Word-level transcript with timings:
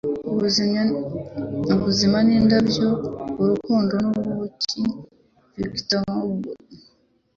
Ubuzima 1.77 2.17
ni 2.25 2.33
indabyo 2.39 2.87
urukundo 3.41 3.93
ni 4.03 4.07
ubuki.”- 4.31 4.81
Victor 5.71 6.03
Hugo 6.19 6.51